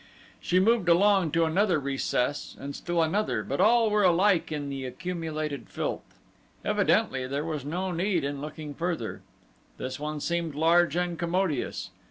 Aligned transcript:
She 0.39 0.59
moved 0.59 0.89
along 0.89 1.29
to 1.33 1.45
another 1.45 1.79
recess 1.79 2.57
and 2.59 2.75
still 2.75 3.03
another, 3.03 3.43
but 3.43 3.61
all 3.61 3.91
were 3.91 4.01
alike 4.03 4.51
in 4.51 4.67
the 4.67 4.83
accumulated 4.83 5.69
filth. 5.69 6.17
Evidently 6.65 7.27
there 7.27 7.45
was 7.45 7.63
no 7.63 7.91
need 7.91 8.23
in 8.23 8.41
looking 8.41 8.73
further. 8.73 9.21
This 9.77 9.99
one 9.99 10.19
seemed 10.19 10.55
large 10.55 10.95
and 10.95 11.19
commodious. 11.19 11.91